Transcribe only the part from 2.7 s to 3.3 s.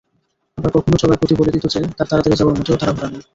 তাড়াহুড়া নেই।